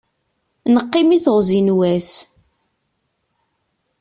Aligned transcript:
Neqqim 0.73 1.09
i 1.17 1.19
teɣzi 1.25 1.59
n 1.65 1.69
wass. 1.77 2.11